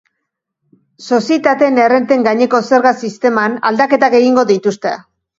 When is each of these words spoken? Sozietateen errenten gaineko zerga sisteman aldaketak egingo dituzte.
Sozietateen 1.17 1.75
errenten 1.83 2.25
gaineko 2.27 2.61
zerga 2.69 2.93
sisteman 3.07 3.57
aldaketak 3.71 4.17
egingo 4.21 4.47
dituzte. 4.53 4.95